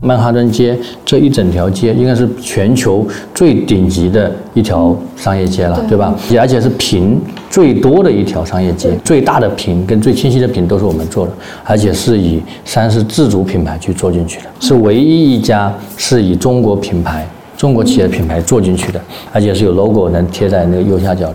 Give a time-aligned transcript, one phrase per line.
[0.00, 6.14] 曼哈顿街这一整条街应该是全球最顶级的一条商业街了，对吧？
[6.38, 11.32] 而且是屏最多的一条商业街，最大的屏跟最清晰的屏都是我们做的，
[11.64, 17.26] 而且是以三是自主品牌去做进去的，是唯一一家是以中国品牌、
[17.56, 19.00] 中国企业品牌做进去的，
[19.32, 21.34] 而且是有 logo 能贴在那个右下角的。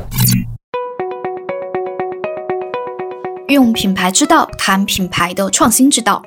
[3.49, 6.23] 用品牌之道谈品牌的创新之道。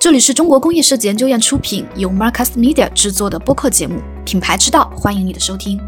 [0.00, 5.78] 这里是中国工业设计研究院出品，由 Marcus Media 制作的播客节目《品牌之道》，欢迎你的收听。《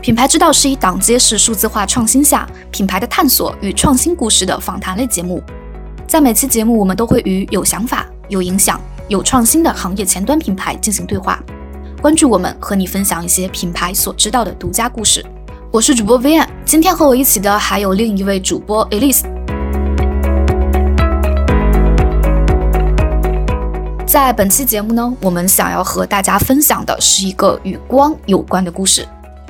[0.00, 5.42] 品牌之道》是一档揭示数字化创新下品牌的探索与创新故事的访谈类节目。
[6.06, 11.42] 在每期节目，我们都会与有想法、有影响、有创新的行业前端品牌进行对话。
[12.00, 15.26] 关注我们，和你分享一些品牌所知道的独家故事。
[15.72, 19.37] 我是主播 v a n 今天和我一起的还有另一位主播 Elise。
[24.08, 29.06] 在本期节目呢，我们想要和大家分享的是一个与光有关的故事。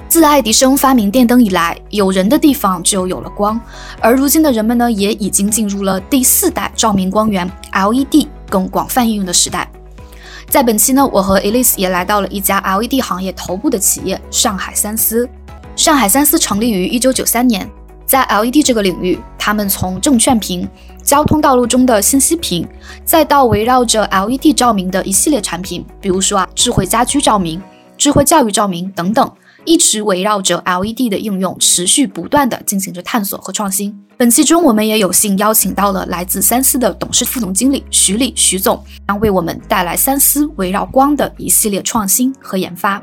[0.09, 3.61] 自爱迪生发明电灯以来，有人的地方就有了光，
[4.01, 9.71] 而如今的人们呢，也已经进入了第四代照明光源 LED 更广泛应用的时代。
[10.49, 15.29] 在本期呢，我和 Elise 也来到了一家 LED 行业头部的企业——上海三思。
[15.77, 17.71] 上海三思成立于1993年，
[18.05, 20.69] 在 LED 这个领域，他们从证券屏。
[21.09, 22.69] 交通道路中的信息屏，
[23.03, 27.59] 再到围绕着 LED 照明的一系列产品，比如说啊，智慧家居照明、
[27.97, 29.33] 智慧教育照明等等，
[29.65, 33.99] 一直围绕着 LED 的应用，持续不断的进行着探索和创新。
[34.19, 43.03] 本期中，我们也有幸邀请到了来自三思的董事副总经理徐丽徐总，将为我们带来三思围绕光的一系列创新和研发。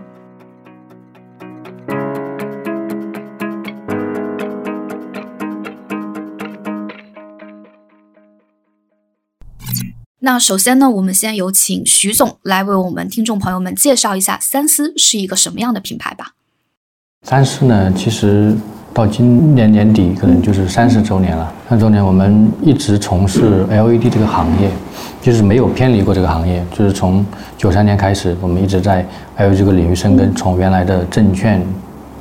[10.25, 16.31] 那首先呢，我们先有请徐总来为我们听众朋友们介绍一下三思是一个什么样的品牌吧。
[17.21, 18.51] 三思呢，其实
[18.91, 21.53] 到今年年底可能就是三十周年了。
[21.69, 24.71] 三十周年，我们一直从事 LED 这个行业，
[25.21, 26.65] 就是没有偏离过这个行业。
[26.75, 27.23] 就是从
[27.55, 29.07] 九三年开始，我们一直在
[29.37, 31.63] LED 这个领域深耕，从原来的证券。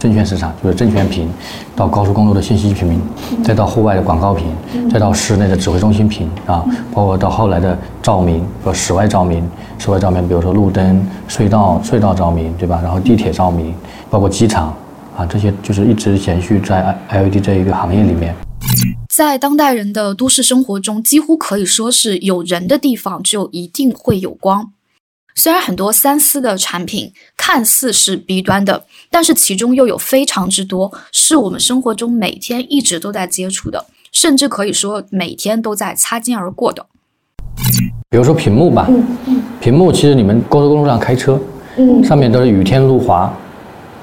[0.05, 1.31] 证券市场就是证券屏，
[1.75, 3.01] 到高速公路的信息屏，
[3.43, 4.55] 再到户外的广告屏，
[4.93, 9.49] 再到室内的指挥中心屏啊，包括到后来的照明和室外照明，
[9.79, 12.81] 室外照明比如说路灯、隧道、隧道照明，对吧？
[12.83, 13.75] 然后地铁照明，
[14.11, 14.77] 包括机场
[15.17, 18.35] 啊，这些就是一直延续在 LED 这一个行业里面。
[19.09, 24.74] 在当代人的都市生活中，几乎可以说是有人的地方就一定会有光。
[25.37, 36.87] 虽然很多三思的产品看似是 B 端的，但是其中又有非常之多是我们生活中每天一直都在接触的，甚至可以说每天都在擦肩而过的。
[38.09, 38.89] 比如说屏幕吧，
[39.61, 41.37] 屏幕其实你们高速公路上开车，
[42.05, 43.37] 上面都是雨天路滑，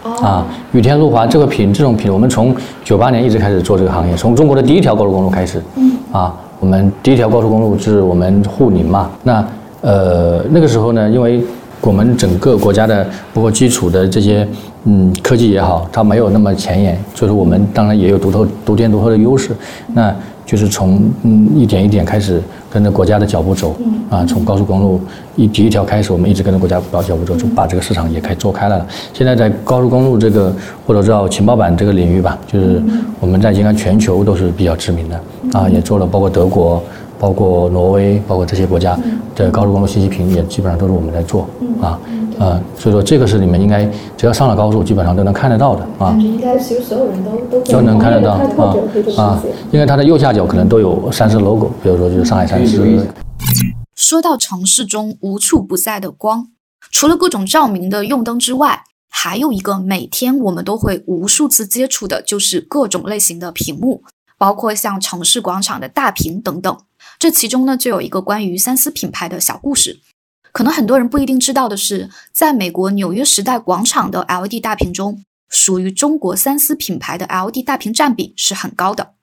[0.03, 2.53] 啊，雨天路滑这个品，这种品，我们从
[2.83, 5.63] 九八年一直开始做这个行业，从中国的第一条高速公路开始，
[6.11, 9.47] 啊，我们第一条高速公路是我们沪宁嘛，那。
[9.81, 11.43] 呃，那个时候呢，因为
[11.81, 13.03] 我们整个国家的
[13.33, 14.47] 包括基础的这些
[14.85, 19.55] 嗯科技也好，它没有那么前沿，所以说我们当然也有独特、独天独厚的优势。
[19.93, 20.15] 那
[20.45, 23.75] 就是从嗯一点一点开始跟着国家的脚步走，
[24.09, 25.01] 啊，从高速公路
[25.35, 28.85] 一第一条开始，我们一直跟着国家脚步走，就把这个市场也开做开了。
[29.13, 30.53] 现在在高速公路这个
[30.85, 32.81] 或者叫情报板这个领域吧，就是
[33.19, 35.19] 我们在应该全球都是比较知名的
[35.53, 36.83] 啊，也做了包括德国。
[37.21, 38.97] 包括挪威，包括这些国家
[39.35, 41.47] 的高速公路信息屏也基本上都是我们在做
[41.79, 41.99] 啊，
[42.39, 43.85] 呃，所以说这个是你们应该
[44.17, 46.17] 只要上了高速，基本上都能看得到的啊。
[46.19, 53.05] 应该其实所有人都都都能看得到啊啊，因为它的右下角可能都有三狮 logo，比如说就是上海三狮。
[53.95, 56.47] 说到城市中无处不在的光，
[56.89, 64.01] 除了各种照明的用灯之外，还有一个每天我们都会无数次接触的，就是各种类型的屏幕，
[64.39, 66.75] 包括像城市广场的大屏等等。
[67.21, 69.99] 这其中呢，就有一个关于三思品牌的小故事。
[70.51, 79.13] 可能很多人不一定知道的是，在美国纽约时代广场的 LED 大屏中，属于中国三思品牌的 LED 大屏占比是很高的。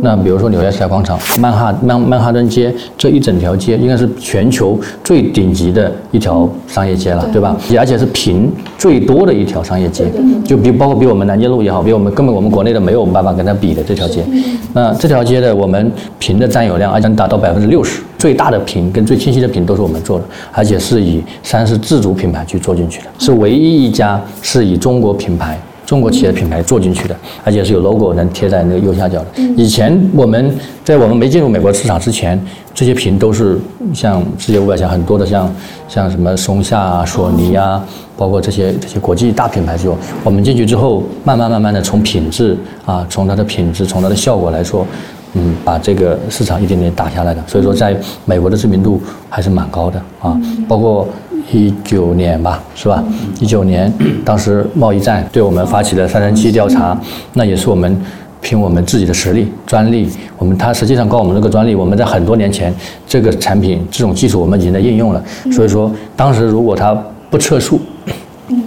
[0.00, 7.56] 那比如说纽约时代广场、曼哈曼曼哈顿街这一整条街，应该是全球最顶级的一条商业街了，对吧？
[7.78, 10.10] 而且是屏最多的一条商业街，
[10.44, 14.24] 就比包括比我们南京路也好，比我们根本我们国内的没有办法跟它比的这条街。
[14.72, 25.58] 那这条街的我们屏的占有量，而且能达到百分之六十，最大的屏跟最清晰的屏都是我们做的，而且是以三是自主品牌去做进去的，是唯一一家是以中国品牌。
[25.84, 29.42] 中国企业的品牌做进去的，而且是有 logo 能贴在那个右下角的。
[29.56, 32.40] 以前我们在我们没进入美国市场之前，
[32.74, 33.58] 这些屏都是
[33.92, 35.54] 像世界五百强很多的，像
[35.88, 37.84] 像什么松下啊、索尼啊，
[38.16, 39.96] 包括这些这些国际大品牌做。
[40.24, 42.56] 我们进去之后，慢慢慢慢的从品质
[42.86, 44.86] 啊，从它的品质，从它的效果来说，
[45.34, 47.42] 嗯，把这个市场一点点打下来的。
[47.46, 51.06] 所以说，在美国的知名度还是蛮高的啊，包括。
[51.50, 53.02] 一九年吧，是吧？
[53.40, 53.92] 一九年，
[54.24, 56.98] 当时贸易战对我们发起了三三七调查，
[57.34, 58.00] 那也是我们
[58.40, 60.08] 凭我们自己的实力、专利，
[60.38, 62.74] 我们它实际上告我们这个专利，我们在很多年前
[63.06, 65.22] 这个产品这种技术我们已经在应用了，
[65.52, 66.96] 所以说当时如果它
[67.30, 67.80] 不撤诉，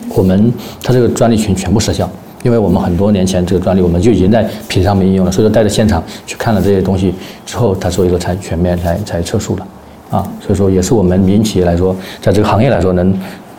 [0.10, 0.52] 我们
[0.84, 2.10] 它这个专利群全部失效，
[2.44, 7.14] 因为我们很多年前这个专利我们就已经在品上面应用了，所以说带着现场去看了这些东西
[7.46, 9.68] 之后，它所以说才全面才才撤诉了。
[10.12, 13.14] 啊，所以说也是我们民营企业来说，在这个行业来说，能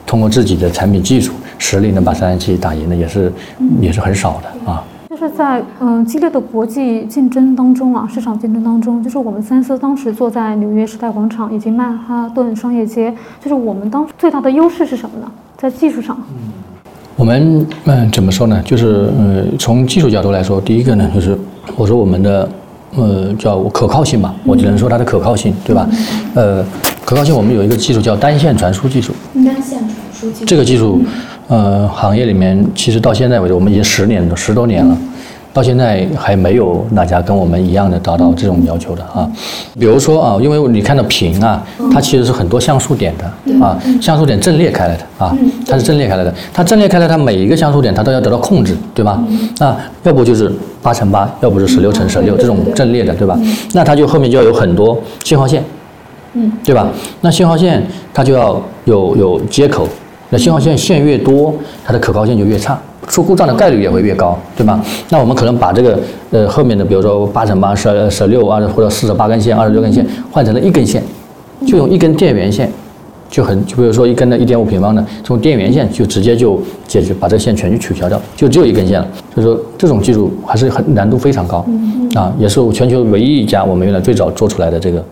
[0.07, 3.33] 通过自己的产品技术实力能把三三七打赢的，也是
[3.81, 4.85] 也是很少的啊。
[5.11, 13.13] 就是在嗯激烈的国际竞争当中啊，市场竞争当中，就是我们三思当时坐在纽约时代广场以及曼哈顿商业街，
[13.43, 15.31] 就是我们当时最大的优势是什么呢？
[15.57, 16.17] 在技术上，
[17.17, 18.63] 我们嗯怎么说呢？
[18.65, 21.37] 就是嗯从技术角度来说，第一个呢就是
[21.77, 22.49] 我说我们的。
[22.95, 25.89] 呃，叫可靠性吧，我只能说它的可靠性，对吧？
[26.35, 26.65] 呃，
[27.05, 29.13] 可靠性，我们有一个技术叫单线传输技术。
[29.35, 30.45] 单线传输技术。
[30.47, 31.03] 这个技术，
[31.49, 34.97] 呃，行业里面其实到现在为止，我们已经十年了十多年了。
[35.57, 39.27] 到现在还没有哪家跟我们一样的达到这种要求的啊。
[39.81, 43.25] 比如说啊，因为你看到屏啊，它其实是很多像素点的
[43.65, 45.35] 啊，像素点阵列开来的啊，
[45.67, 46.35] 它是阵列开来的。
[46.53, 49.19] 它阵列开来，它每一个像素点它都要得到控制，对吧？
[49.59, 53.39] 那要不就是八乘八，要不是十六乘十六这种阵列的，对吧？
[53.73, 55.65] 那它就后面就要有很多信号线，
[56.35, 56.87] 嗯，对吧？
[57.23, 57.83] 那信号线
[58.13, 59.89] 它就要有有接口，
[60.29, 62.79] 那信号线线越多，它的可靠性就越差。
[63.07, 64.85] 出故障的概率也会越高，对吧？
[65.09, 65.99] 那我们可能把这个
[66.33, 71.03] 呃后面的，比如说八乘八、十十六啊或者四十八根线、二十六根线换成了一根线，
[71.67, 72.71] 就用一根电源线，
[73.31, 79.09] 就很就比如说一根的一点五平方的这种电源线，就直接就解决把这个线全去取消掉，就只有一根线了。
[79.35, 81.65] 所以说这种技术还是很难度非常高
[82.15, 85.05] 啊，也是全球唯一一家我们原来最早做出来的这个。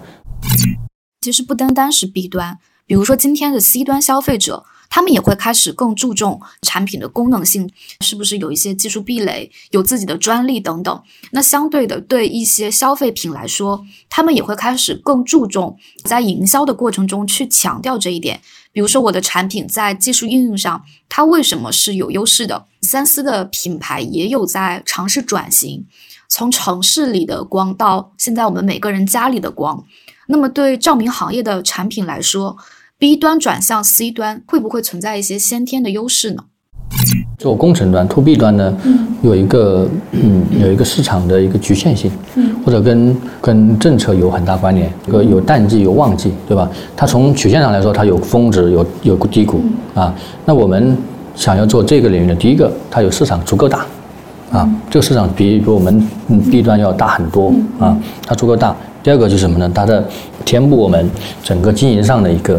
[1.21, 4.65] 其实不单单是 B 端，比如说今天的 C 端消费者。
[4.95, 7.69] 他们也会开始更注重产品的功能性，
[8.01, 11.03] 是不是有一些技术壁垒，有自己的专利等等。
[11.33, 18.41] 那相对的，对一些消费品来说，他们也会开始更注重在营销的过程中去强调这一点。
[18.71, 22.67] 比如说，我的产品在技术应用上，它为什么是有优势的？
[22.83, 25.85] 三思的品牌也有在尝试转型，
[26.29, 29.85] 从城市里的光到现在我们每个人家里的光。
[30.29, 32.57] 那么，对照明行业的产品来说
[32.99, 36.45] ，B 端转向 C 端会不会存在一些先天的优势呢？
[37.37, 38.75] 做工程端 To B 端呢，
[39.23, 42.11] 有一个嗯有一个市场的一个局限性，
[42.65, 46.71] 或者跟跟政策有很大关联，有有淡季有旺季，对吧？
[46.97, 49.61] 它从曲线上来说，它有峰值有有低谷
[49.95, 50.15] 啊。
[50.45, 50.97] 那我们
[51.35, 53.85] 想要做这个领域的，第一个它有市场足够大
[54.53, 56.07] 啊，这个市场比比我们
[56.51, 58.75] B 端要大很多啊，它足够大。
[59.03, 59.71] 第二个就是什么呢？
[59.75, 60.07] 它的
[60.45, 61.11] 填补我们
[61.43, 62.59] 整个经营上的一个。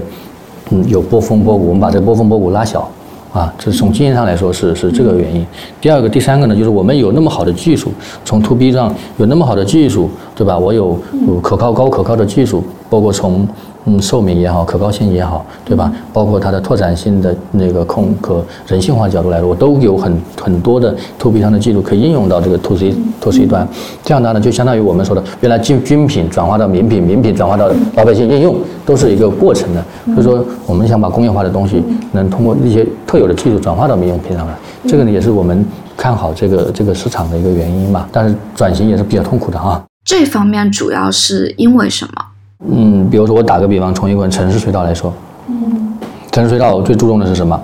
[0.72, 2.90] 嗯，有波峰波谷，我们把这波峰波谷拉小，
[3.34, 5.46] 啊，这是从经验上来说是是这个原因。
[5.80, 7.92] 第二个、第三个呢，就是我们有那么好的技术，
[8.24, 10.58] 从 to B 上有那么好的技术，对吧？
[10.58, 11.00] 我有
[11.42, 13.48] 可靠、高可靠的技术，包括从。
[13.86, 15.92] 嗯，寿命也好，可靠性也好，对吧？
[16.12, 23.68] 包括它的拓展性的那个控可人性化角度来说，我都有很很多的 to B 上的技术可以应用到这个 to C to C 端。
[24.04, 29.86] 这样的呢，就相当于我们说的，原来军军品转化到民品，民品转化到老百姓应用，都是一个过程的。
[30.16, 34.54] 所以说，我们想把工业化的东西能通过一些特有的技术转化到民用品上来，
[34.88, 35.64] 这个呢，也是我们
[35.96, 38.10] 看好这个这个市场的一个原因吧。
[38.12, 39.80] 但是转型也是比较痛苦的啊。
[40.04, 42.12] 这方面主要是因为什么？
[42.60, 45.14] 嗯，比如说我打个比方，从一个城市隧道来说，
[45.48, 45.98] 嗯，
[46.32, 47.60] 城市隧道最注重的是什么？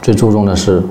[0.00, 0.82] 最注重的是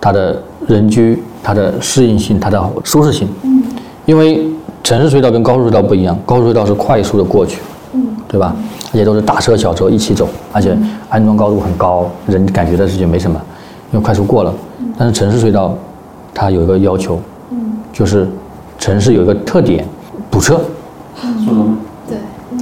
[0.00, 3.28] 它的人居、它的适应性、它的舒适性。
[3.42, 3.62] 嗯，
[4.04, 4.46] 因为
[4.84, 7.60] 城市隧道跟高速隧道不一样，高速隧道是快速的过去，
[7.94, 8.54] 嗯，对吧？
[8.90, 10.76] 而且都是大车小车一起走，而且
[11.08, 13.40] 安装高度很高，人感觉的事情没什么，
[13.90, 14.54] 因为快速过了。
[14.98, 15.74] 但是城市隧道
[16.34, 17.18] 它有一个要求，
[17.50, 18.28] 嗯，就是
[18.78, 19.86] 城市有一个特点，
[20.30, 20.60] 堵车。
[21.24, 21.76] 嗯。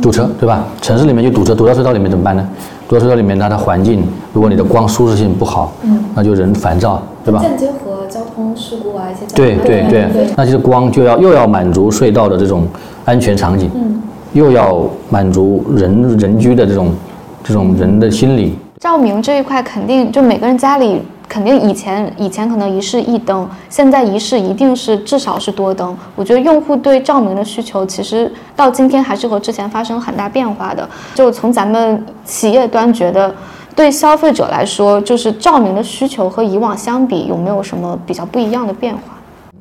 [0.00, 0.64] 堵车，对吧？
[0.80, 2.47] 城市里面就堵车，堵到隧道里面怎么办呢？
[2.88, 4.02] 堵到隧道里面，它的环境，
[4.33, 7.40] 如果你的光舒适性不好，嗯，那就人烦躁，对吧？
[7.40, 9.26] 间接和交通事故啊一些。
[9.35, 12.66] 对对对，那就是光就要又要满足隧道的这种
[13.04, 14.00] 安全场景，嗯，
[14.33, 16.92] 又要满足人人居的这种
[17.45, 18.57] 这种人的心理。
[18.80, 25.97] 照明这一块肯定就每个人家里肯定以前以前可能一室一灯，现在一室一定是至少是多灯。
[26.17, 30.87] 我觉得用户对照明的需求其实到今天还是和之前发生很大变化的。
[31.15, 33.33] 就从咱们企业端觉得，
[33.77, 39.03] 对消费者来说，就是照明的需求和以往相比有没有什么比较不一样的变化？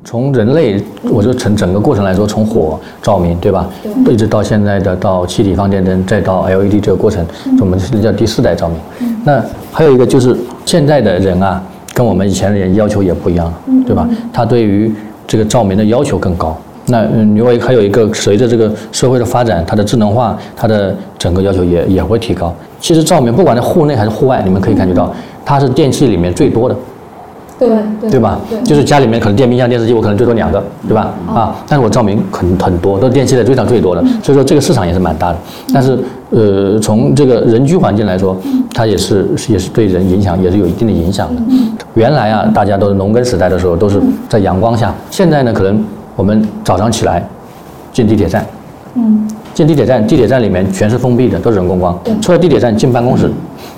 [0.04, 3.70] 从人类，我就整整个过程来说，从火照明，对吧？
[4.08, 7.24] 一直到现在的到气体放电灯，再到 LED 这个过程，
[7.60, 8.80] 我们是叫第四代照明。
[9.24, 10.36] 那还有一个就是
[10.70, 11.60] 现在的人啊，
[11.96, 13.54] 跟我们以前的人要求也不一样了，
[13.88, 14.08] 对吧？
[14.32, 14.94] 他对于
[15.26, 16.56] 这个照明的要求更高。
[16.86, 22.54] 那嗯因为还有一个，随着这个社会的发展，它的智能化，它的整个要求也也会提高。
[22.80, 25.12] 其实照明不管在户内还是户外，你们可以感觉到，
[25.44, 26.76] 它是电器里面最多的。
[27.60, 28.39] 对对吧？
[28.63, 31.13] 就是家里面可能电冰箱、电视机，我可能最多两个，对吧？
[31.28, 35.38] 啊，但是我照明很很多，都是电器的最上最多的，所以说这个市场也是蛮大的。
[35.74, 36.00] 但是
[36.30, 38.38] 呃，从这个人居环境来说，
[38.74, 41.42] 它也是也是对人影响也是有一定的影响的。
[41.96, 45.84] 原来啊，大家都是农耕时代的时候都是在阳光下，现在呢，可能
[46.16, 47.22] 我们早上起来
[47.92, 48.46] 进地铁站，
[48.96, 51.98] 嗯，进地铁站，地铁站里面全是封闭的，都是人工光。
[52.22, 53.30] 出了地铁站进办公室，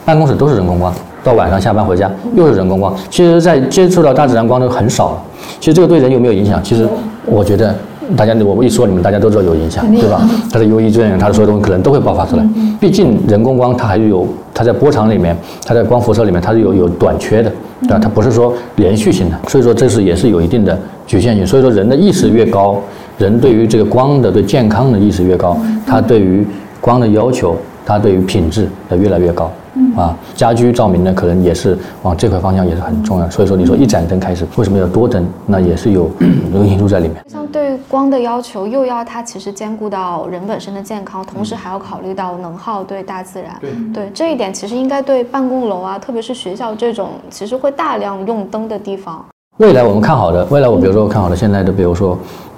[0.06, 0.94] 办公室都是人工光。
[1.24, 5.24] 到晚上下班回家又是人工光，其实，在接触到大自然光都很少了。
[5.60, 6.62] 其实这个对人有没有影响？
[6.64, 6.88] 其实
[7.26, 7.76] 我觉得，
[8.18, 10.28] 大家我一说你们大家都知道有影响，对吧？
[10.52, 12.44] 它的 E 作用，它的所有东西可能都会爆发出来。
[12.80, 17.52] 毕竟人工光它还是有，它在波长里面，它在光辐射里面它是有有短缺的，
[17.84, 18.00] 对吧？
[18.02, 21.46] 它不是说连续性的，所以说这是也是有一定的局限性。
[21.46, 22.82] 所以说人的意识越高，
[23.20, 26.46] 人对于这个光的对健康的意识越高，他对于
[26.80, 29.52] 光的要求，他对于品质的越来越高。
[29.96, 33.30] 啊，家居照明呢，可能也是往这块方向也是很重要。
[33.30, 35.26] 所以说，你说一盏灯开始，为什么要多灯？
[35.46, 36.10] 那也是有
[36.54, 37.24] 有因素在里面。
[37.28, 43.56] 像对光的要求，又要它其实兼顾到人本身的健康，同时还要考虑到能耗对大自然。
[43.60, 49.24] 对对，这一点其实应该对办公楼啊，特别是学校这种其实会大量用灯的地方。
[49.58, 52.18] 未来我们看好的，未来我比如说看好的现在的，比如说。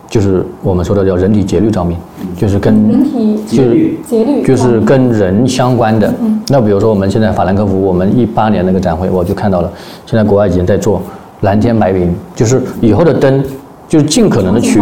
[0.10, 1.98] 就是我们说的叫人体节律照明，
[2.38, 3.70] 就是跟人体就是
[4.06, 6.14] 节律，就是跟人相关的。
[6.50, 9.72] 那比如说我们现在法兰克福，我们一八年那个展会，我就看到了，
[10.06, 11.02] 现在国外已经在做
[11.42, 13.44] 蓝天白云，就是以后的灯，
[13.88, 14.80] 就是尽可能的取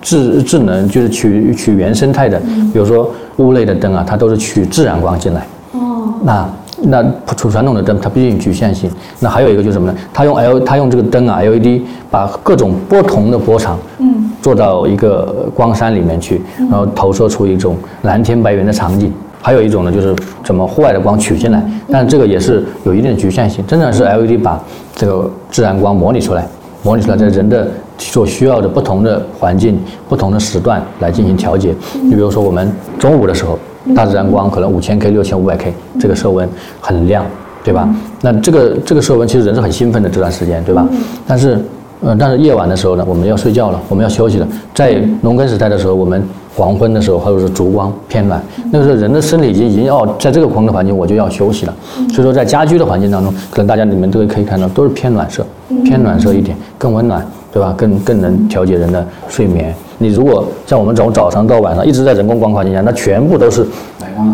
[0.00, 2.40] 智智能，就是取取原生态的，
[2.72, 5.46] 比如说屋内的灯啊，它都是取自然光进来。
[5.72, 6.48] 哦，那。
[6.82, 7.02] 那
[7.36, 8.90] 传传统的灯，它毕竟局限性。
[9.20, 9.98] 那还有一个就是什么呢？
[10.12, 19.12] 它用 L，它用这个灯啊，LED，把各种不同的波长，嗯，做到一个光山里面去，然后投射出一种蓝天白云的场景。
[19.40, 21.60] 还有一种呢，就是怎么户外的光取进来，
[21.90, 23.64] 但这个也是有一定的局限性。
[23.66, 24.60] 真的是 LED 把
[24.94, 26.46] 这个自然光模拟出来，
[26.84, 27.66] 模拟出来在人的
[27.98, 31.74] 所需要的不同的环境、不同的时段来进行调节。
[32.02, 33.58] 你比如说我们中午的时候。
[33.96, 36.48] 大自然光可能五千 K、六千五百 K，这个色温
[36.80, 37.26] 很亮，
[37.64, 37.92] 对吧？
[38.20, 40.86] 那这个这个色温其实人是很兴奋的这段时间，对吧？
[41.26, 41.58] 但是，
[42.00, 44.46] 呃，但是夜晚的时候呢，我们要睡觉了，我们要休息了。
[44.72, 46.22] 在农耕时代的时候，我们
[46.54, 51.74] 黄昏的时候或者是烛光偏暖，那个时候人的身体已经已经要在这个光的环境，我就要休息了。
[52.12, 55.44] 所以说，在家居的环境当中，可能大家你们都可以看到，都是偏暖色，
[55.84, 57.74] 偏暖色一点，更温暖，对吧？
[57.76, 59.74] 更更能调节人的睡眠。
[59.98, 63.64] 你如果像我们从早上到晚上一直在人工光环境下，那全部都是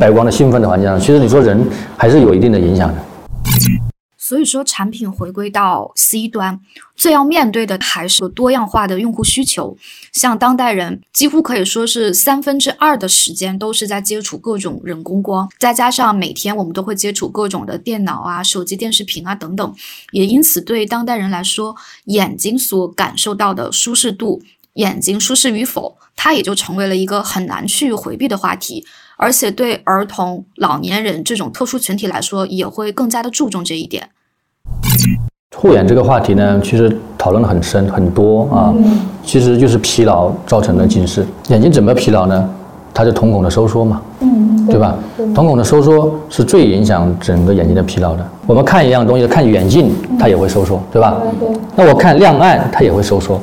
[0.00, 1.60] 白光的兴奋的环境下，其实你说人
[1.96, 2.94] 还是有一定的影响的。
[4.28, 6.60] 所以说，产品回归到 C 端，
[6.94, 9.78] 最要面对的还是多样化的用户需求。
[10.12, 19.74] 像当代人几乎可以说是三分之二的时间都是在接触各种人工光，再加上每天我们都会接触各种的电脑啊、手机、电视屏啊等等，
[20.10, 24.42] 也因此对当代人来说，眼睛所感受到的舒适度。
[24.74, 28.84] 眼睛舒适与否，它也就成为了一个很难去回避的话题，
[29.16, 34.10] 而且对儿童、老年人这种特殊群体来说，也会更加的注重这一点。
[35.56, 38.72] 护眼这个话题呢，其实讨论的很深很多啊，
[39.24, 41.26] 其实就是疲劳造成的近视。
[41.48, 42.48] 眼睛怎么疲劳呢？
[42.94, 44.00] 它是瞳孔的收缩嘛。
[44.68, 44.94] 对吧？
[45.34, 48.26] 瞳孔的收缩是最影响整个眼睛的疲劳的。
[48.46, 51.16] 我们看一样东西，看远近，它也会收缩，对吧？
[51.74, 53.40] 那我看亮暗，它也会收缩，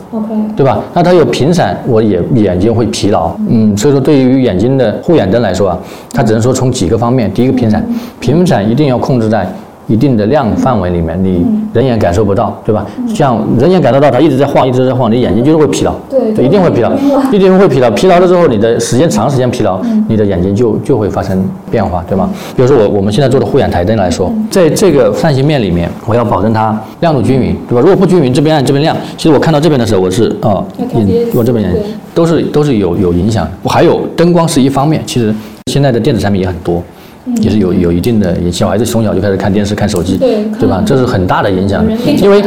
[0.55, 0.79] 对吧？
[0.93, 3.35] 那它有频闪，我也眼睛会疲劳。
[3.49, 5.79] 嗯，所以说对于眼睛的护眼灯来说啊，
[6.13, 7.33] 它只能说从几个方面。
[7.33, 7.83] 第一个频闪，
[8.19, 9.51] 频闪一定要控制在。
[9.87, 12.85] 一定的量范围里面，你人眼感受不到，对吧？
[13.13, 16.91] 像人眼感受到它一直在晃，一直在晃，你眼睛就是会疲劳，对，一定会疲劳，
[17.31, 17.91] 一定会疲劳。
[17.91, 22.29] 疲劳了之后，你的时间长时间疲劳，你的眼睛就就会发生变化，对吗？
[22.55, 27.81] 比如说我我们现在做的护眼台灯来说，在这个扇形面里面，我要保证它亮度均匀，对吧？
[27.81, 30.63] 如果不均匀，这边暗这边亮，其实我看到这边的时候，我是哦，
[31.33, 33.47] 我这边眼睛都是都是有有影响。
[33.61, 35.33] 我还有灯光是一方面，其实
[35.71, 36.81] 现在的电子产品也很多。
[37.41, 38.35] 也是有有一定的。
[38.51, 40.83] 小孩子从小就开始看电视、看手机，对对吧？
[40.85, 41.85] 这是很大的影响，
[42.21, 42.43] 因为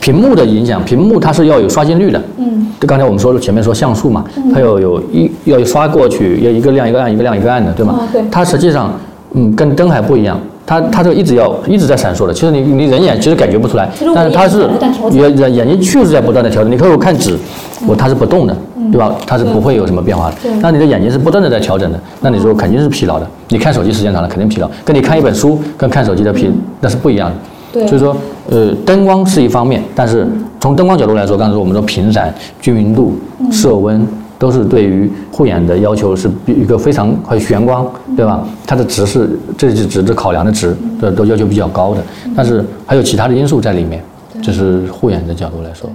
[0.00, 2.22] 屏幕的影响，屏幕它是要有刷新率的。
[2.38, 8.00] 嗯，就刚才我们说了，前面说像素嘛，它要有一要刷过去，要一个亮一个暗，一个亮一个暗的，对吗？
[8.30, 8.98] 它实际上，
[9.32, 10.40] 嗯，跟灯还不一样。
[10.68, 14.68] 它它这个一直要一直在闪烁的，其实你你人眼其实感觉不出来但是它是
[15.12, 16.70] 眼眼眼眼睛确实在不断的调整。
[16.70, 17.38] 你看我看纸，
[17.86, 19.14] 我它是不动的，嗯对吧？
[19.26, 20.36] 它是不会有什么变化的。
[20.60, 23.26] 那你的眼睛是不断的在调整的，那你说肯定是疲劳的。
[23.48, 26.50] 你看手机时间长了肯定疲劳，跟你看一本书跟看手机的疲
[26.82, 27.36] 那是不一样的。
[27.72, 28.14] 对所以说，
[28.50, 30.26] 呃，灯光是一方面，但是
[30.60, 33.14] 从灯光角度来说，刚才说我们说频闪、均匀度、
[33.50, 34.06] 色温，
[34.38, 38.46] 都是对于护眼的要求是比一个非常还有眩光，对吧？
[38.66, 42.02] 它的值是这是值得考量的值，这都要求比较高的。
[42.36, 44.04] 但是还有其他的因素在里面，
[44.42, 45.90] 这是护眼的角度来说。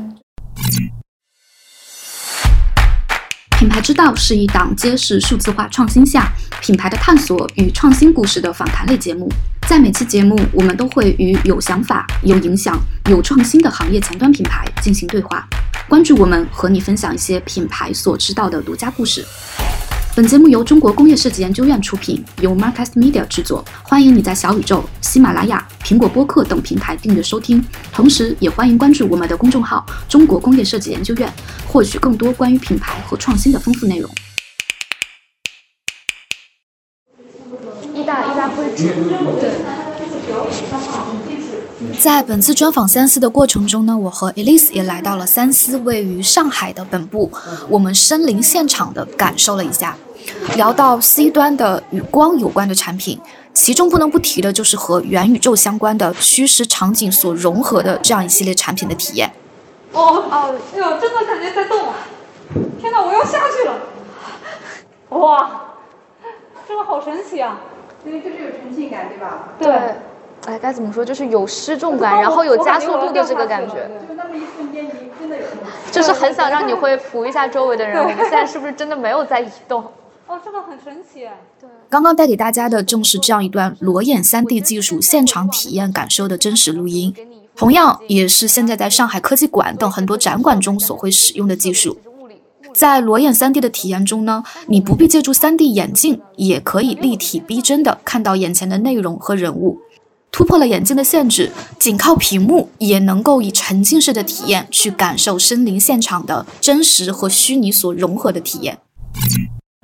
[3.57, 6.27] 品牌之道是一档揭示数字化创新下
[6.62, 9.29] 品牌的探索与创新故事的访谈类节目。
[9.69, 12.77] 在每期节目，我们都会与有想法、有影响、
[13.09, 15.47] 有创新的行业前端品牌进行对话，
[15.93, 19.23] 关注我们，和你分享一些品牌所知道的独家故事。
[20.15, 23.63] 本节目由中国工业设计研究院出品，由 Marcast Media 制作。
[23.83, 31.31] 欢迎你在小宇宙、喜马拉雅、苹果播客等平台订阅收听，同时也欢迎关注我们的公众号“中国工业设计研究院”，
[31.71, 34.09] 获取更多关于品牌和创新的丰富内容。
[37.93, 38.95] 一大一大灰纸，
[41.99, 47.31] 在本次专访三思的过程中呢，我和 Elise 也来到了三思位于上海的本部，
[47.69, 49.95] 我们身临现场的感受了一下。
[50.55, 53.19] 聊到 C 端的与光有关的产品，
[53.53, 59.33] 其中不能不提的就是和元宇宙相关的虚实场景所融合的这样一系列产品的体验。
[59.91, 61.95] 哦哦，哎呦，真的感觉在动啊！
[62.79, 65.19] 天哪，我要下去了！
[65.19, 65.61] 哇，
[66.67, 67.59] 这个好神奇啊！
[68.05, 69.49] 因为就是有沉浸感，对吧？
[69.59, 69.95] 对，
[70.45, 75.43] 哎，该怎么说，就是有失重感，然后有加速度的这个感觉，就那么一瞬间，你真的有
[75.91, 78.01] 就是很想让你会扶一下周围的人。
[78.01, 79.83] 我们现在是不是真的没有在移动？
[80.27, 81.27] 哦，这个很神奇。
[81.89, 87.13] 刚刚带给大家的正是这样一段裸眼 3D 技术现场体验感受的真实录音，
[87.56, 91.97] 同样也是现在在上海科技馆等很多展馆中所会使用的技术。
[92.73, 99.79] 在裸眼 3D 的体验中呢，你不必借助 3D 眼镜，也可以立体逼真的看到眼前的内容和人物。
[100.34, 108.80] 突破了眼镜的限制，仅靠屏幕也能够以沉浸式的体验去感受身临现场的真实和虚拟所融合的体验。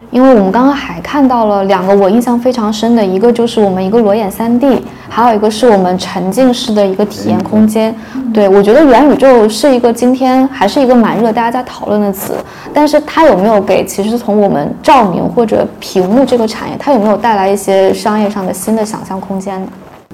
[0.09, 7.95] 因为我们刚刚还看到了两个我印象非常深的，一个就是我们一个裸眼 3D，还有一个是我们沉浸式的一个体验空间。
[8.33, 12.33] 对我觉得元宇宙是一个今天还是一个蛮热大家在讨论的词，
[12.73, 19.67] 但是它有没有给其实从我们照明或者屏幕这个产业，它有没有带来一些商业上的新的想象空间呢？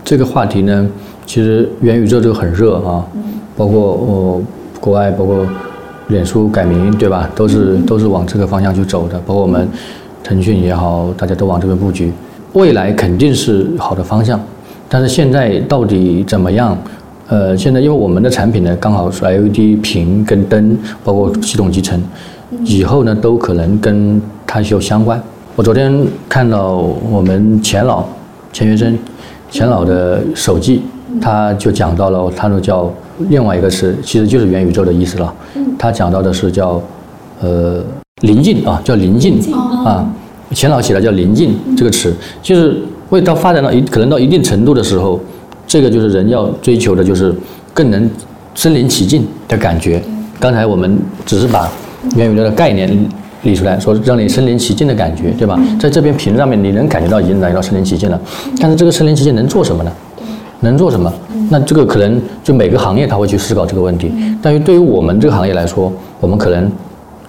[0.05, 0.87] 这个话题呢，
[1.25, 3.03] 其实元宇宙这个很热啊，
[3.57, 4.41] 包括呃
[4.79, 5.43] 国外，包括
[6.09, 7.27] 脸书改名，对吧？
[7.35, 9.67] 都是都是往这个方向去走的，包括我们
[10.23, 12.11] 腾讯也好，大家都往这边布局。
[12.53, 14.39] 未来肯定是好的方向，
[14.87, 16.77] 但是现在到底怎么样？
[17.27, 21.99] 呃，现在因为我们的产品呢，刚好是 LED 屏跟灯，包括系统集成，
[22.63, 25.19] 以后呢都可能跟它有相关。
[25.55, 26.75] 我昨天看到
[27.09, 28.05] 我们钱老
[28.53, 28.95] 钱学森
[29.49, 30.81] 钱老的手记，
[31.21, 32.91] 他就讲到了，他说叫
[33.29, 35.33] 另外一个词，其实就是元宇宙的意思了。
[35.77, 36.81] 他讲到的是叫
[37.41, 37.81] 呃
[38.21, 40.05] 临近啊，叫临近啊。
[40.51, 42.77] 钱老写的叫临近这个词，就是
[43.09, 45.19] 为到发展到一可能到一定程度的时候，
[45.65, 47.33] 这个就是人要追求的就是
[47.73, 48.09] 更能
[48.53, 50.01] 身临其境的感觉。
[50.39, 51.69] 刚才我们只是把
[52.15, 52.89] 元宇宙的概念
[53.45, 55.59] 理出来，说让你身临其境的感觉，对吧？
[55.79, 58.19] 在这边屏上面你能感觉到已经感觉到身临其境了，
[58.59, 59.91] 但是这个身临其境能做什么呢？
[60.61, 61.11] 能做什么？
[61.49, 64.11] 那这个可能就每个行业他会去思考这个问题。
[64.41, 66.71] 但是对于我们这个行业来说，我们可能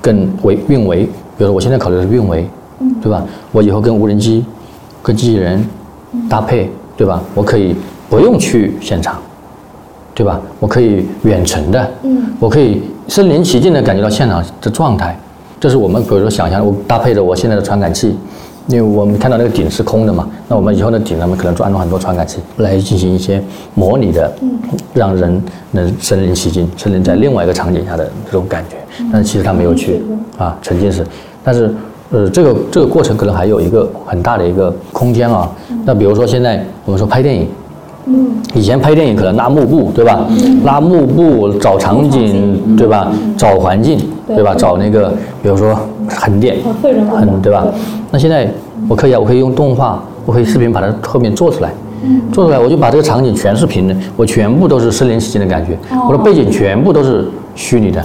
[0.00, 2.48] 更为运维，比如说我现在考虑的是运维，
[3.02, 3.22] 对吧？
[3.52, 4.42] 我以后跟无人机、
[5.02, 5.62] 跟机器人
[6.31, 7.22] 搭配，对吧？
[7.35, 7.74] 我可以
[8.09, 9.18] 不用去现场，
[10.14, 10.40] 对吧？
[10.59, 11.90] 我可以远程的，
[12.38, 15.14] 我可以身临其境的感觉到现场的状态。
[15.66, 18.16] 这是我们比如说想象，我搭配着我现在的传感器，
[18.68, 23.42] 因为我们看到那个顶是空的嘛，那我们以后的顶上面可能就安装很多传感器来进行一些
[23.74, 24.33] 模拟的，
[24.94, 28.76] 让人能身临其境，身临在另外一个场景下的这种感觉。
[29.11, 30.00] 但是其实他没有去
[30.38, 31.05] 啊沉浸式，
[31.42, 31.74] 但是
[32.11, 35.50] 呃这个这个过程可能还有一个很大的一个空间啊。
[35.85, 37.48] 那比如说现在我们说拍电影。
[38.55, 40.25] 以前拍电影可能拉幕布，对吧？
[40.64, 43.11] 拉幕布找场景，对吧？
[43.37, 44.55] 找环境，对吧？
[44.55, 45.77] 找那个，比如说
[46.09, 47.66] 横店，很对吧？
[48.12, 48.49] 那现在
[48.88, 51.71] 我可以啊，我可以用动画，我可以视频把它后面做出来，
[52.33, 55.77] 做出来我就把这个场景全是平的，我全部都是身临其境的感觉，
[56.09, 58.01] 我的背景全部都是虚拟的。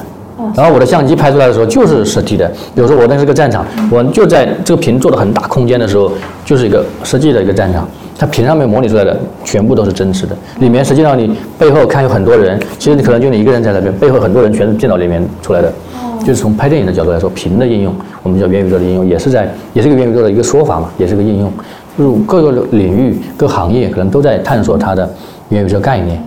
[0.56, 6.12] 然后我的相机拍出来的时候就是实体的，比如说我那是个战场，我就在这个屏做的很大空间的时候，
[6.44, 7.88] 就是一个实际的一个战场。
[8.22, 15.74] 它屏上面模拟出来的全部都是真实的，里面实际上你背后看有很多人，其实你可能就你一个人在那边，背后很多人全是电脑里面出来的。
[16.20, 21.52] 就是从拍电影的角度来说，屏的应用，我们叫元宇宙的应用，也是在，也是个元宇宙的一个说法嘛，也是个应用。
[21.98, 25.12] 就是各个领域、各行业可能都在探索它的
[25.50, 26.24] 元宇宙概念。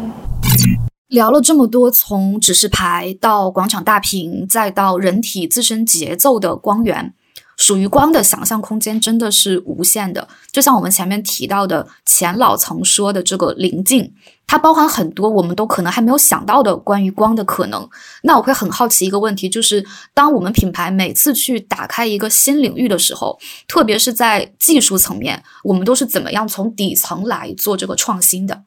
[1.11, 7.13] 聊了这么多，从指示牌到广场大屏，再到人体自身节奏的光源。
[7.57, 14.13] 属于光的想象空间真的是无限的，就像我们前面提到的钱老曾说的这个临境，
[14.47, 17.89] 它包含很多我们都可能还没有想到的关于光的可能。
[18.23, 23.39] 那我会很好奇一个问题，就是当我们品牌每次去打开一个新领域的时候，
[23.69, 28.63] 特别是在技术层面，我们都是怎么样从底层来做这个创新的？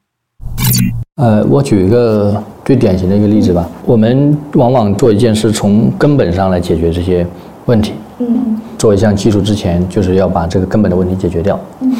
[1.16, 7.26] 呃，我举一个最典型的一个例子吧，我们往往做一件事，从根本上来解决这些
[7.66, 7.92] 问题。
[8.20, 11.58] 嗯，做一项技术之前，就是要把这个根本的问题解决掉。
[11.80, 11.92] 嗯，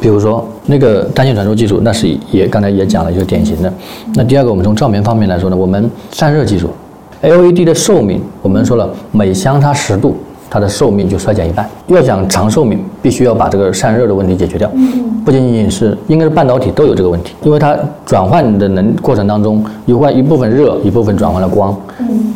[0.00, 3.72] 比如说那个单线传输技术，那是也刚才也讲了一个典型的。
[4.14, 6.68] 那第二个，我们从照明方面来说呢，我们散热技术
[7.22, 10.16] ，LED 的寿命，我们说了每相差十度。
[10.54, 11.66] 它的寿命就衰减一半。
[11.86, 14.70] 要想长寿命，必须要把这个散热的问题解决掉。
[15.24, 21.74] 不仅仅是，应该是半导体都有这个问题，因为它转换的能过程当中，一换一部分热，一部分转换了光。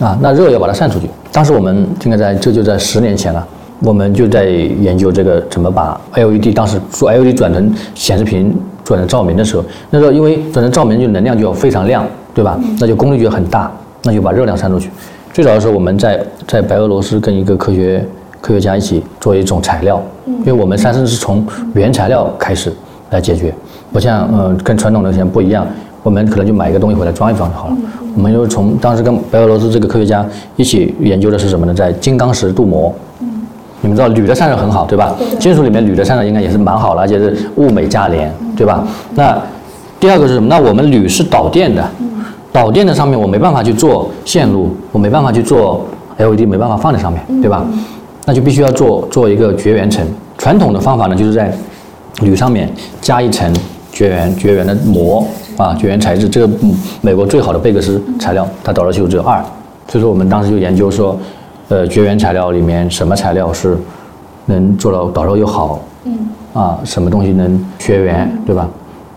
[0.00, 1.10] 啊，那热要把它散出去。
[1.30, 3.46] 当时我们应该在这就在十年前了，
[3.80, 12.58] 我们就在研究这个怎么把 LED 当时做 LED 转成显示屏转成照明的时候，那时候因为转成照明就能量就要非常亮，对吧？
[12.80, 13.70] 那就功率就很大，
[14.04, 14.90] 那就把热量散出去。
[15.32, 18.02] 最早的时候，我们在在白俄罗斯跟一个科学
[18.40, 22.72] 科学家一起做一种材料，因为我们三生是从原材料开始
[23.10, 23.52] 来解决，
[23.92, 25.66] 不像呃跟传统的先不一样，
[26.02, 27.76] 我们可能就买一个东西回来装一装就好了。
[28.16, 30.24] 我们就从当时跟白俄罗斯这个科学家
[30.56, 31.74] 一起研究的是什么呢？
[31.74, 32.94] 在金刚石镀膜。
[33.86, 35.14] 你们知道铝的散热很好，对吧？
[35.38, 38.84] 金属里面铝的散热应该也是蛮好的，而且是物美价廉，对吧？
[39.14, 39.40] 那
[40.00, 40.48] 第二个是什么？
[40.48, 41.88] 那我们铝是导电的。
[42.52, 47.64] 导电的上面我没办法去做线路，我没办法去做 LED，没办法放在上面，对吧？
[48.24, 50.04] 那就必须要做做一个绝缘层。
[50.36, 51.56] 传统的方法呢，就是在
[52.22, 52.68] 铝上面
[53.00, 53.54] 加一层
[53.92, 55.24] 绝缘绝缘的膜
[55.56, 56.28] 啊，绝缘材质。
[56.28, 56.52] 这个
[57.02, 59.40] 美国最好的贝克斯材料，它导热系数只有二。
[59.86, 61.16] 所以说我们当时就研究说，
[61.68, 63.76] 呃，绝缘材料里面什么材料是
[64.46, 65.80] 能做到导热又好？
[66.04, 66.16] 嗯。
[66.52, 68.68] 啊，什么东西能绝缘，对吧？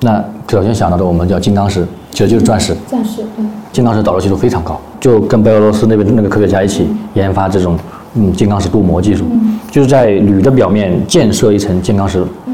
[0.02, 1.86] 那首先想到的我们叫金刚石。
[2.12, 7.78] 其实就是钻石，钻石，嗯，金刚石导热系数非常高，就跟白俄罗斯那边那个科学家一起研发这种，
[8.16, 9.26] 嗯，金刚石镀膜技术，
[9.72, 12.54] 就是在铝的表面建设一层金刚石，嗯，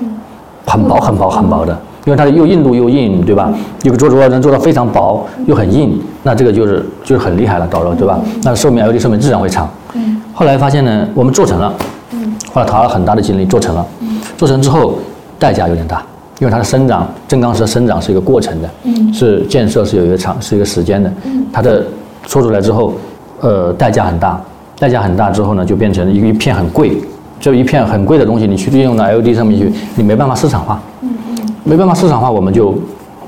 [0.66, 3.52] 很薄很薄很薄的，因为它又硬度又硬，对吧？
[3.84, 8.20] 一个做出来能做到非常薄又很硬，那这个就是就是很厉害了导热，对吧？
[8.44, 9.68] 那寿命 LED 寿命自然会长。
[9.96, 11.74] 嗯，后来发现呢，我们做成了，
[12.12, 14.20] 嗯，后来花了很大的精力做成了，嗯。
[14.38, 14.96] 做成之后
[15.40, 16.04] 代价有点大。
[16.40, 19.14] 因为它的生长，正钢石的生长是一个过程的，嗯。
[19.14, 21.46] 是建设是有一个长是一个时间的，嗯。
[21.54, 21.84] 它的
[22.24, 22.94] 做出来之后，
[23.40, 24.42] 呃，代价很大，
[24.78, 26.98] 代价很大之后呢，就变成一个一片很贵，
[27.40, 31.10] 这一片很贵的东西，你去利用到 LED 上面去，你没办法市场化，嗯
[31.64, 32.76] 没办法市场化，我们就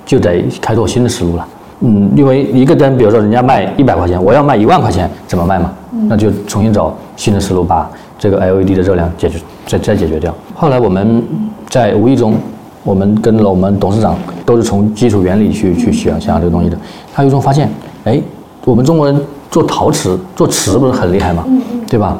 [0.05, 1.47] 就得开拓新的思路了，
[1.79, 5.71] 嗯，因为一个灯，比如说人家卖一百块钱，我要卖一万块钱，怎么卖嘛？
[6.07, 10.33] 那就重新找新的思路，把这个 LED 的热量解决，再再解决掉。
[10.55, 11.23] 后来我们
[11.69, 12.35] 在无意中。
[12.83, 16.77] 我们跟了我们董事长都是从基础原理去去想想这个东西的。
[17.13, 17.69] 他有一种发现，
[18.05, 18.17] 哎，
[18.63, 21.43] 我们中国人做陶瓷、做瓷不是很厉害吗，
[21.89, 22.17] 对吧？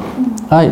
[0.49, 0.67] 哎，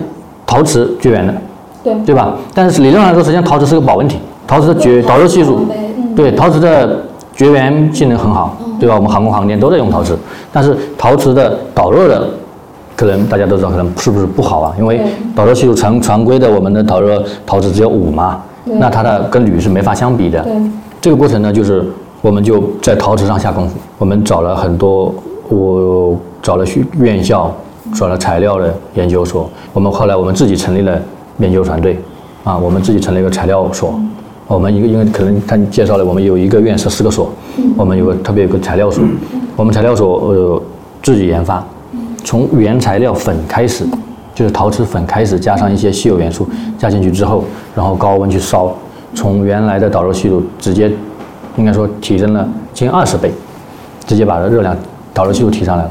[0.46, 1.34] 陶瓷绝缘的，
[1.82, 2.36] 对对吧？
[2.54, 5.66] 但是理论上来说，实际上陶瓷是个保温体，陶瓷的绝导热系数，
[6.14, 7.02] 对，陶瓷的
[7.34, 8.96] 绝缘性能很好，对吧？
[8.96, 10.20] 我们航空航天都在用陶瓷，
[10.52, 12.30] 但是陶瓷的导热的，
[12.96, 14.76] 可能大家都知道，可能是不是不好啊？
[14.80, 15.02] 因为
[15.36, 18.42] 导热系数常常规的我们的导热陶瓷只有五嘛。
[18.64, 20.42] 那它的跟铝是没法相比的。
[20.44, 20.54] 对，
[21.00, 21.86] 这个过程呢，就是
[22.22, 23.78] 我们就在陶瓷上下功夫。
[24.00, 25.14] 我们找了很多，
[25.50, 27.54] 我找了学院校，
[27.94, 29.48] 找了材料的研究所。
[29.72, 31.00] 我们后来我们自己成立了
[31.38, 32.00] 研究团队，
[32.44, 33.94] 啊，我们自己成立一个材料所。
[34.48, 37.30] 我们一个因为可能他介绍了，我们有一个院十四个所，
[37.78, 39.04] 我们有个特别有个材料所。
[39.56, 40.62] 我们材料所呃
[41.04, 41.64] 自己研发，
[42.26, 43.86] 从原材料粉开始。
[44.34, 46.46] 就是陶瓷粉开始加上一些稀有元素
[46.78, 48.70] 加进去之后，然后高温去烧，
[49.14, 50.92] 从原来的导热系数直接，
[51.56, 53.32] 应该说提升了近二十倍，
[54.06, 54.76] 直接把这热量
[55.14, 55.90] 导热系数提上来了。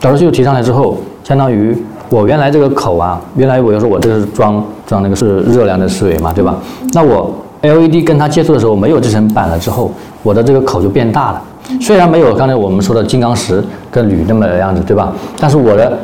[0.00, 1.76] 导热系数提上来之后，相当于
[2.08, 6.56] 我原来这个口啊，原来我要说我这是装装那个是热量的水嘛，对吧？
[6.94, 11.42] 那我 LED 跟它接触的时候没有这层板了之后，我的这个口就变大了。
[11.80, 15.12] 虽然没有刚才我们说的金刚石跟铝那么样子，对吧？
[15.38, 15.96] 但是我的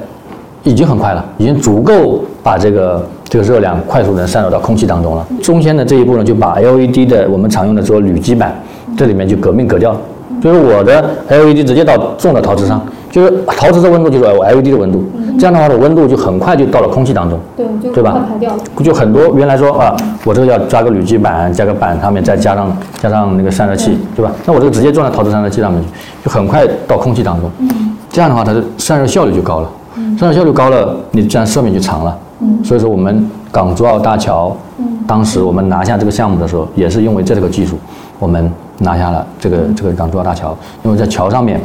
[0.62, 5.26] 已经很快了，已经足够把这个这个热量快速的散落到空气当中了。
[5.42, 8.58] 中间的这一步呢，就把 LED 的我们常用的说铝基板，
[8.96, 10.00] 这里面就革命革掉了。
[10.40, 15.04] 就是我的 LED 直接到种到陶瓷上，就是陶瓷的温度就是我 LED 的温度，
[15.40, 18.58] 这样的话的温度就很快就到了空气当中，对，就对吧排掉了。
[18.84, 24.30] 就很多原来说啊，我这个要加个铝基板，加个板上面再加上加上那个散热器，对吧？
[24.44, 25.88] 那我这个直接装在陶瓷散热器上面去，
[26.22, 27.50] 就很快到空气当中。
[28.10, 29.70] 这样的话，它的散热效率就高了。
[30.18, 32.18] 散热效率高了，你这样寿命就长了。
[32.42, 37.78] 嗯所以说我们港珠澳大桥，嗯当时我们拿下这个项目的时候，也是因为这个技术，
[38.18, 40.54] 我们拿下了这个这个港珠澳大桥。
[40.82, 41.60] 因为在桥上面，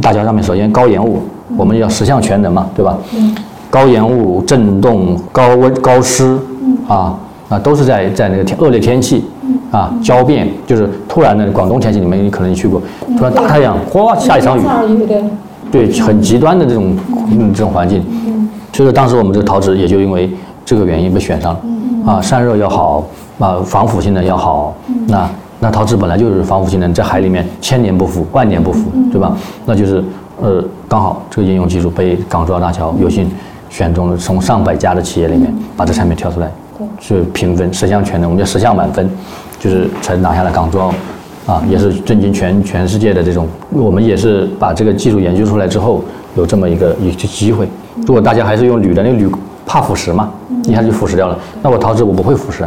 [0.00, 1.22] 大桥上面首先高延误，
[1.56, 2.96] 我们要十项全能嘛，对吧？
[3.70, 6.38] 高盐雾、震动、高温、高湿，
[6.86, 7.16] 啊，
[7.48, 9.24] 啊，都是在在那个天恶劣天气，
[9.70, 12.80] 啊，交变，就是突然的广东天气，你们可能去过，
[13.16, 14.62] 突然大太阳，哗下一场雨，
[15.70, 16.96] 对，对，很极端的这种
[17.30, 17.52] 嗯。
[17.54, 18.02] 这种环境，
[18.72, 20.30] 所以说当时我们这个陶瓷也就因为
[20.64, 23.04] 这个原因被选上了，啊，散热要好，
[23.38, 24.74] 啊，防腐性能要好，
[25.06, 25.28] 那
[25.60, 29.36] 那陶瓷本来就是防腐性能，在海里面千年不腐，万年不腐，对吧？
[29.64, 30.02] 那就是
[30.42, 33.30] 呃，刚好这个应用技术被港珠澳大桥有幸
[33.70, 36.50] 选中了，从上百家的企业里面把这产品挑出来，
[37.00, 39.08] 是评分十项全能，我们叫十项满分，
[39.60, 40.92] 就是才拿下了港珠澳。
[41.44, 46.00] 啊，也是震惊全全世界的这种，我们也是把这个技术研究出来之后，
[46.36, 47.68] 有这么一个一个机会。
[48.06, 49.28] 如果大家还是用铝的，那个铝
[49.66, 50.30] 怕腐蚀嘛，
[50.64, 51.36] 一下就腐蚀掉了。
[51.60, 52.62] 那我陶瓷我不会腐蚀，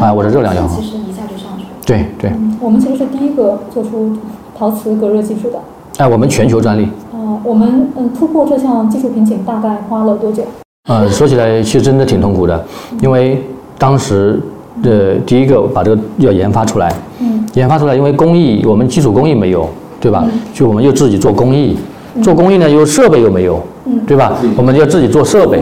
[0.00, 0.68] 啊，我的热量就好。
[0.80, 1.70] 其实一下就上去了。
[1.84, 4.16] 对对，我们其实是第一个做出
[4.56, 5.58] 陶瓷隔热技术的。
[5.98, 6.88] 哎，我们全球专利。
[7.30, 10.42] 呃，我们嗯突破这项技术瓶颈大概花了多久？
[10.88, 12.64] 呃，说起来其实真的挺痛苦的，
[13.00, 13.40] 因为
[13.78, 14.40] 当时
[14.82, 19.68] 的第一个把这个要研发出来，嗯，研发出来，因为工艺我们基础工艺没有，
[20.00, 20.26] 对吧？
[20.52, 21.76] 就我们又自己做工艺，
[22.20, 23.62] 做工艺呢又设备又没有，
[24.08, 24.32] 对吧？
[24.56, 25.60] 我们要自己做设备。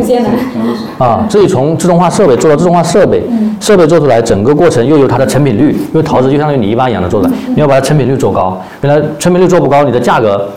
[0.97, 3.23] 啊，自己从自动化设备做到自动化设备，
[3.61, 10.49] 设备做出来，整个过程又有它的成品率，因为陶瓷就相当于泥巴一样的做的，你要把它成品率做高，原来成品率做不高，你的价格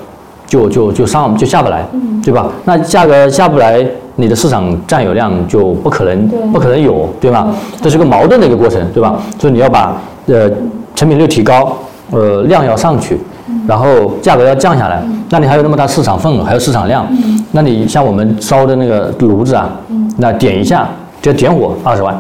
[0.51, 1.81] 就就就上就下不来，
[2.21, 2.45] 对吧？
[2.65, 3.87] 那价格下不来，
[4.17, 7.47] 你的市场占有量就不可能不可能有，对吧？
[7.81, 9.17] 这是个矛盾的一个过程，对吧？
[9.39, 10.51] 所以你要把呃
[10.93, 11.77] 成品率提高，
[12.11, 13.17] 呃量要上去，
[13.65, 17.07] 然后价格要降下来，那你还有那么大市场份额，还有市场量，
[17.53, 19.69] 那你像我们烧的那个炉子啊，
[20.17, 20.85] 那点一下
[21.21, 22.13] 就点火二十万，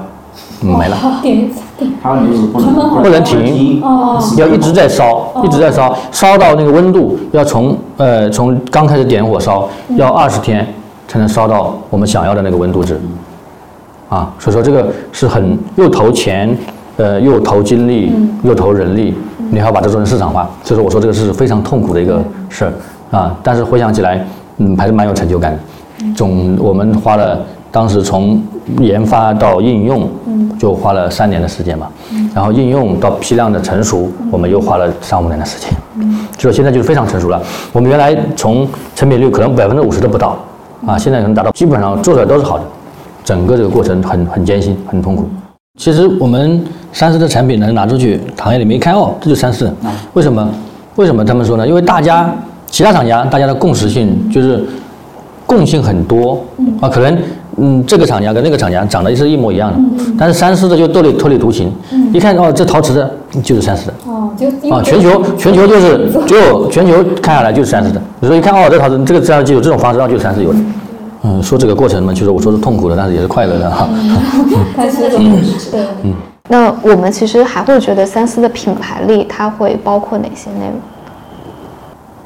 [0.63, 0.97] 嗯没了。
[1.85, 3.81] 有就是不能不能停。
[3.81, 9.67] 哦，要一直在烧，一直在烧，烧到那个温度要从呃从刚开始点火烧，
[9.97, 10.67] 要二十天
[11.07, 12.99] 才能烧到我们想要的那个温度值，
[14.09, 16.57] 啊，所以说这个是很又投钱，
[16.97, 18.11] 呃又投精力，
[18.43, 19.13] 又投人力，
[19.49, 22.73] 你还要把这做成市场化，所以说我说这个是非常痛苦的一个事儿。
[23.11, 24.25] 啊，但是回想起来，
[24.57, 25.59] 嗯还是蛮有成就感的，
[26.15, 27.37] 总我们花了
[27.71, 28.41] 当时从
[28.79, 30.07] 研发到应用，
[30.59, 31.87] 就花了三年的时间嘛，
[32.35, 35.69] 然后应用到批量的成熟，我们又花了三五年的时间，
[36.37, 37.41] 所以现在就是非常成熟了。
[37.71, 40.37] 我们原来从成品率可能百分之五十都不到，
[40.85, 42.63] 啊，现在可能达到基本上做出来都是好的，
[43.23, 45.25] 整个这个过程很很艰辛，很痛苦。
[45.79, 49.73] 其实我们三思的产品能拿出去，行业里面一看哦，这就三思。
[50.13, 50.47] 为什么？
[50.97, 51.65] 为什么他们说呢？
[51.65, 52.29] 因为大家
[52.69, 54.61] 其他厂家大家的共识性就是
[55.45, 56.43] 共性很多。
[56.81, 57.17] 啊，可能
[57.63, 59.79] 嗯这个厂家跟那个厂家长得是一模一样的，
[60.17, 61.71] 但是三思的就特立特立独行，
[62.11, 63.09] 一看哦这陶瓷的
[63.43, 63.93] 就是三思的。
[64.07, 70.59] 哦，就啊，全球全球就是 只有全球看下来就是三思的，你说一看哦，这陶瓷这个这样的技术这种方式上就是三思有的。
[71.23, 73.87] 嗯，说这个过程嘛，其实我说是痛苦的，但是也是快乐的哈。
[74.75, 75.07] 但是
[75.69, 75.85] 对，
[76.49, 80.73] 那我们其实还会觉得三思的品牌力它会包括哪些内容？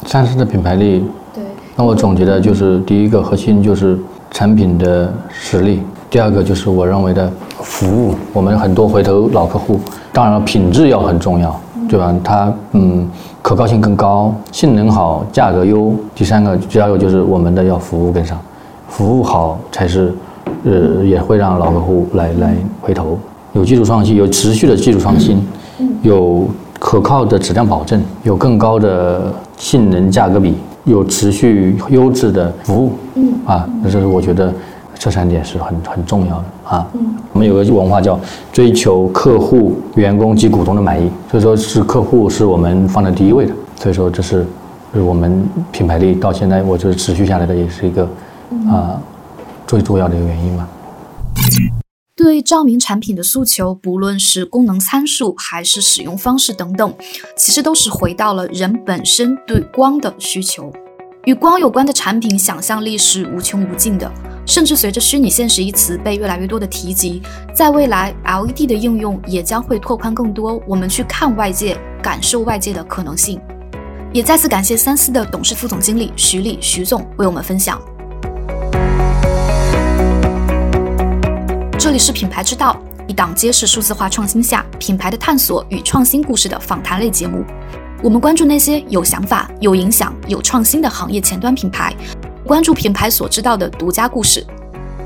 [0.05, 1.43] 三思的品牌力，对，
[1.75, 3.99] 那我总结的就是第一个核心就是
[4.31, 8.15] 产品的实力，第二个就是我认为的服务。
[8.33, 9.79] 我们很多回头老客户，
[10.11, 11.59] 当然了，品质要很重要，
[11.89, 12.13] 对吧？
[12.23, 13.09] 它嗯
[13.41, 15.93] 可靠性更高，性能好，价格优。
[16.13, 18.37] 第三个，第二个就是我们的要服务跟上，
[18.89, 20.13] 服务好才是
[20.63, 23.17] 呃也会让老客户来来回头。
[23.53, 25.41] 有技术创新，有持续的技术创新，
[26.01, 26.45] 有
[26.77, 30.55] 可靠的质量保证，有更高的性能价格比，
[30.85, 34.53] 有持续优质的服务，嗯啊，那这是我觉得
[34.93, 36.87] 这三点是很很重要的啊。
[37.33, 38.19] 我们有个文化叫
[38.53, 44.45] 追求客户、员工及股东的满意，所以说是客户是我们放在第一位的，所以说这是
[44.93, 48.07] 是我们品牌力到现在我觉得持续下来的也是一个
[48.69, 48.97] 啊
[49.67, 50.67] 最重要的一个原因吧。
[52.15, 56.95] 对照明产品的诉求，不论是功能参数还是使用方式等等，
[57.35, 60.71] 其实都是回到了人本身对光的需求。
[61.25, 64.09] 与光有关的产品，想象力是无穷无尽的。
[64.45, 67.21] 甚至随着虚拟现实一词被越来越多的提及，
[67.53, 73.41] 在未来，LED 的应用也将会拓宽更多我们去看外界、感受外界的可能性。
[74.13, 77.81] 也再次感谢三思的董事副总经理徐丽徐总为我们分享。
[81.85, 82.75] 这里是品牌之道，
[83.07, 87.43] 一档揭示数字化创新下品牌的探索与创新故事的访谈类节目。
[88.01, 91.93] 我们关注那些有想法、有影响、有创新的行业前端品牌，
[92.43, 94.43] 关注品牌所知道的独家故事。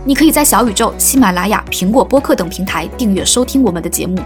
[0.05, 4.17] 你可以在小宇宙、喜马拉雅、苹果播客等平台订阅收听我们的节目，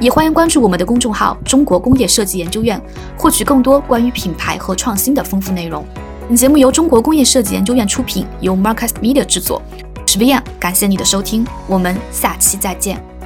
[0.00, 2.80] 也欢迎关注我们的公众号“中国工业设计研究院”，
[3.18, 5.84] 获取更多关于品牌和创新的丰富内容。
[6.26, 9.60] 本节目由中国工业设计研究院出品，由 Marcus Media 制作。
[10.08, 13.17] 是 v i a n 感谢你的收听，我们下期再见。